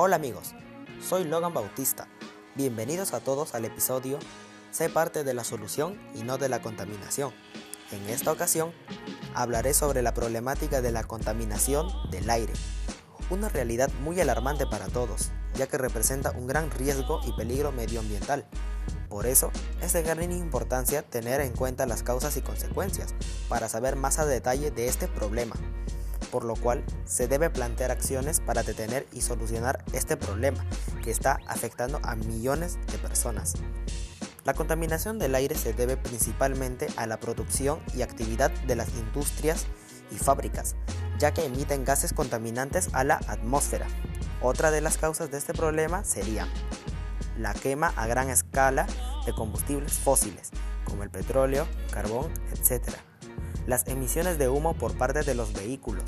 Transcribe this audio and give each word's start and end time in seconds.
Hola 0.00 0.14
amigos, 0.14 0.54
soy 1.02 1.24
Logan 1.24 1.52
Bautista. 1.52 2.06
Bienvenidos 2.54 3.14
a 3.14 3.18
todos 3.18 3.56
al 3.56 3.64
episodio 3.64 4.20
Sé 4.70 4.88
parte 4.88 5.24
de 5.24 5.34
la 5.34 5.42
solución 5.42 6.00
y 6.14 6.22
no 6.22 6.38
de 6.38 6.48
la 6.48 6.62
contaminación. 6.62 7.32
En 7.90 8.08
esta 8.08 8.30
ocasión 8.30 8.72
hablaré 9.34 9.74
sobre 9.74 10.02
la 10.02 10.14
problemática 10.14 10.82
de 10.82 10.92
la 10.92 11.02
contaminación 11.02 11.88
del 12.12 12.30
aire, 12.30 12.52
una 13.28 13.48
realidad 13.48 13.90
muy 14.04 14.20
alarmante 14.20 14.66
para 14.66 14.86
todos, 14.86 15.32
ya 15.56 15.66
que 15.66 15.78
representa 15.78 16.30
un 16.30 16.46
gran 16.46 16.70
riesgo 16.70 17.20
y 17.26 17.32
peligro 17.32 17.72
medioambiental. 17.72 18.46
Por 19.08 19.26
eso, 19.26 19.50
es 19.82 19.94
de 19.94 20.04
gran 20.04 20.30
importancia 20.30 21.02
tener 21.02 21.40
en 21.40 21.54
cuenta 21.54 21.86
las 21.86 22.04
causas 22.04 22.36
y 22.36 22.40
consecuencias 22.40 23.16
para 23.48 23.68
saber 23.68 23.96
más 23.96 24.20
a 24.20 24.26
detalle 24.26 24.70
de 24.70 24.86
este 24.86 25.08
problema 25.08 25.56
por 26.30 26.44
lo 26.44 26.54
cual 26.56 26.84
se 27.04 27.28
debe 27.28 27.50
plantear 27.50 27.90
acciones 27.90 28.40
para 28.40 28.62
detener 28.62 29.06
y 29.12 29.22
solucionar 29.22 29.84
este 29.92 30.16
problema 30.16 30.64
que 31.02 31.10
está 31.10 31.38
afectando 31.46 32.00
a 32.02 32.16
millones 32.16 32.78
de 32.90 32.98
personas. 32.98 33.54
La 34.44 34.54
contaminación 34.54 35.18
del 35.18 35.34
aire 35.34 35.54
se 35.54 35.72
debe 35.72 35.96
principalmente 35.96 36.86
a 36.96 37.06
la 37.06 37.20
producción 37.20 37.80
y 37.94 38.02
actividad 38.02 38.50
de 38.66 38.76
las 38.76 38.88
industrias 38.94 39.66
y 40.10 40.16
fábricas, 40.16 40.74
ya 41.18 41.34
que 41.34 41.44
emiten 41.44 41.84
gases 41.84 42.12
contaminantes 42.12 42.88
a 42.92 43.04
la 43.04 43.16
atmósfera. 43.26 43.86
Otra 44.40 44.70
de 44.70 44.80
las 44.80 44.96
causas 44.96 45.30
de 45.30 45.38
este 45.38 45.52
problema 45.52 46.04
sería 46.04 46.48
la 47.36 47.52
quema 47.52 47.92
a 47.96 48.06
gran 48.06 48.30
escala 48.30 48.86
de 49.26 49.32
combustibles 49.32 49.92
fósiles, 49.98 50.50
como 50.84 51.02
el 51.02 51.10
petróleo, 51.10 51.66
carbón, 51.90 52.32
etc 52.52 53.08
las 53.68 53.86
emisiones 53.86 54.38
de 54.38 54.48
humo 54.48 54.72
por 54.72 54.96
parte 54.96 55.20
de 55.22 55.34
los 55.34 55.52
vehículos. 55.52 56.02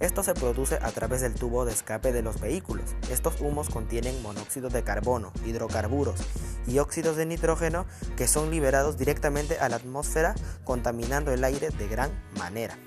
Esto 0.00 0.22
se 0.22 0.34
produce 0.34 0.78
a 0.82 0.92
través 0.92 1.22
del 1.22 1.34
tubo 1.34 1.64
de 1.64 1.72
escape 1.72 2.12
de 2.12 2.20
los 2.20 2.38
vehículos. 2.40 2.94
Estos 3.10 3.40
humos 3.40 3.70
contienen 3.70 4.22
monóxido 4.22 4.68
de 4.68 4.84
carbono, 4.84 5.32
hidrocarburos 5.46 6.20
y 6.66 6.78
óxidos 6.78 7.16
de 7.16 7.24
nitrógeno 7.24 7.86
que 8.18 8.28
son 8.28 8.50
liberados 8.50 8.98
directamente 8.98 9.58
a 9.58 9.70
la 9.70 9.76
atmósfera 9.76 10.34
contaminando 10.64 11.32
el 11.32 11.42
aire 11.42 11.70
de 11.70 11.88
gran 11.88 12.10
manera. 12.38 12.78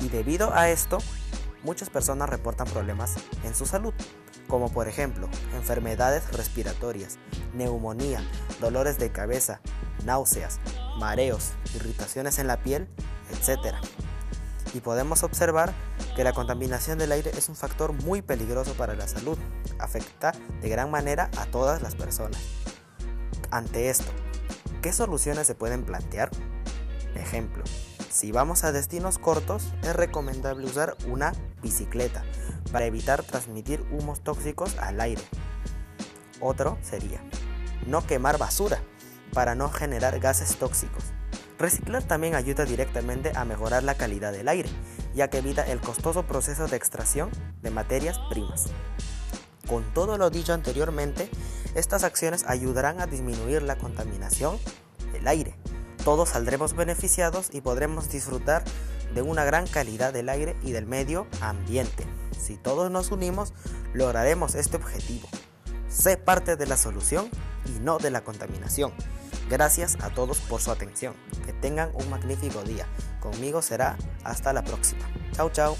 Y 0.00 0.08
debido 0.08 0.52
a 0.52 0.68
esto, 0.68 0.98
muchas 1.62 1.88
personas 1.88 2.28
reportan 2.28 2.66
problemas 2.66 3.14
en 3.44 3.54
su 3.54 3.64
salud, 3.64 3.94
como 4.48 4.72
por 4.72 4.88
ejemplo 4.88 5.28
enfermedades 5.54 6.32
respiratorias, 6.32 7.18
neumonía, 7.54 8.20
dolores 8.60 8.98
de 8.98 9.12
cabeza, 9.12 9.60
náuseas, 10.04 10.58
mareos, 10.98 11.52
irritaciones 11.76 12.40
en 12.40 12.48
la 12.48 12.56
piel 12.56 12.88
etc. 13.30 13.74
Y 14.74 14.80
podemos 14.80 15.22
observar 15.22 15.72
que 16.14 16.24
la 16.24 16.32
contaminación 16.32 16.98
del 16.98 17.12
aire 17.12 17.30
es 17.36 17.48
un 17.48 17.56
factor 17.56 17.92
muy 17.92 18.22
peligroso 18.22 18.74
para 18.74 18.94
la 18.94 19.08
salud, 19.08 19.38
afecta 19.78 20.32
de 20.60 20.68
gran 20.68 20.90
manera 20.90 21.30
a 21.38 21.46
todas 21.46 21.82
las 21.82 21.94
personas. 21.94 22.40
Ante 23.50 23.90
esto, 23.90 24.10
¿qué 24.82 24.92
soluciones 24.92 25.46
se 25.46 25.54
pueden 25.54 25.84
plantear? 25.84 26.30
Ejemplo, 27.14 27.64
si 28.10 28.32
vamos 28.32 28.64
a 28.64 28.72
destinos 28.72 29.18
cortos, 29.18 29.72
es 29.82 29.94
recomendable 29.94 30.66
usar 30.66 30.96
una 31.06 31.32
bicicleta 31.62 32.24
para 32.72 32.86
evitar 32.86 33.22
transmitir 33.22 33.82
humos 33.92 34.20
tóxicos 34.22 34.76
al 34.78 35.00
aire. 35.00 35.22
Otro 36.40 36.78
sería, 36.82 37.20
no 37.86 38.06
quemar 38.06 38.38
basura 38.38 38.80
para 39.32 39.54
no 39.54 39.70
generar 39.70 40.18
gases 40.18 40.56
tóxicos. 40.56 41.04
Reciclar 41.58 42.02
también 42.02 42.34
ayuda 42.34 42.64
directamente 42.64 43.32
a 43.34 43.44
mejorar 43.44 43.82
la 43.82 43.94
calidad 43.94 44.32
del 44.32 44.48
aire, 44.48 44.68
ya 45.14 45.28
que 45.28 45.38
evita 45.38 45.62
el 45.62 45.80
costoso 45.80 46.24
proceso 46.24 46.68
de 46.68 46.76
extracción 46.76 47.30
de 47.62 47.70
materias 47.70 48.18
primas. 48.28 48.66
Con 49.66 49.82
todo 49.94 50.18
lo 50.18 50.30
dicho 50.30 50.52
anteriormente, 50.52 51.30
estas 51.74 52.04
acciones 52.04 52.44
ayudarán 52.46 53.00
a 53.00 53.06
disminuir 53.06 53.62
la 53.62 53.76
contaminación 53.76 54.58
del 55.12 55.26
aire. 55.26 55.56
Todos 56.04 56.30
saldremos 56.30 56.74
beneficiados 56.74 57.48
y 57.52 57.62
podremos 57.62 58.10
disfrutar 58.10 58.62
de 59.14 59.22
una 59.22 59.44
gran 59.44 59.66
calidad 59.66 60.12
del 60.12 60.28
aire 60.28 60.56
y 60.62 60.72
del 60.72 60.86
medio 60.86 61.26
ambiente. 61.40 62.04
Si 62.38 62.56
todos 62.56 62.90
nos 62.90 63.10
unimos, 63.10 63.54
lograremos 63.94 64.54
este 64.54 64.76
objetivo. 64.76 65.26
Sé 65.88 66.16
parte 66.16 66.56
de 66.56 66.66
la 66.66 66.76
solución 66.76 67.28
y 67.64 67.80
no 67.80 67.98
de 67.98 68.10
la 68.10 68.22
contaminación. 68.22 68.92
Gracias 69.48 69.96
a 70.02 70.10
todos 70.10 70.38
por 70.38 70.60
su 70.60 70.70
atención. 70.70 71.14
Que 71.44 71.52
tengan 71.52 71.90
un 71.94 72.10
magnífico 72.10 72.62
día. 72.62 72.86
Conmigo 73.20 73.62
será 73.62 73.96
hasta 74.24 74.52
la 74.52 74.64
próxima. 74.64 75.08
Chao, 75.32 75.50
chao. 75.50 75.76